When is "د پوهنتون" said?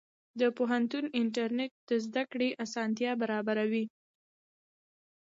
0.39-1.05